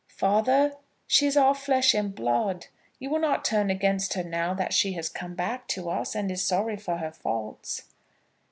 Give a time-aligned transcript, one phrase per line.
[0.17, 0.73] "Father,
[1.05, 2.65] she is our flesh and blood;
[2.97, 6.31] you will not turn against her now that she has come back to us, and
[6.31, 7.83] is sorry for her faults."